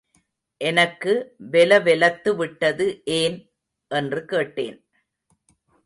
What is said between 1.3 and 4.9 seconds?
வெல வெலத்து விட்டது ஏன்? என்று கேட்டேன்.